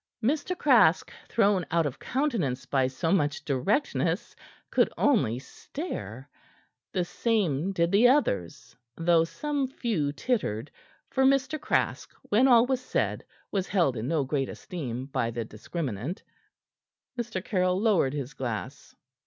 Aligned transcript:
Mr. 0.23 0.57
Craske, 0.57 1.13
thrown 1.29 1.63
out 1.69 1.85
of 1.85 1.99
countenance 1.99 2.65
by 2.65 2.87
so 2.87 3.11
much 3.11 3.45
directness, 3.45 4.35
could 4.71 4.89
only 4.97 5.37
stare; 5.37 6.27
the 6.91 7.05
same 7.05 7.71
did 7.71 7.91
the 7.91 8.07
others, 8.07 8.75
though 8.97 9.23
some 9.23 9.67
few 9.67 10.11
tittered, 10.11 10.71
for 11.11 11.23
Mr. 11.23 11.61
Craske, 11.61 12.15
when 12.29 12.47
all 12.47 12.65
was 12.65 12.81
said, 12.81 13.23
was 13.51 13.67
held 13.67 13.95
in 13.95 14.07
no 14.07 14.23
great 14.23 14.49
esteem 14.49 15.05
by 15.05 15.29
the 15.29 15.45
discriminant. 15.45 16.23
Mr. 17.15 17.45
Caryll 17.45 17.79
lowered 17.79 18.13
his 18.15 18.33
glass. 18.33 18.95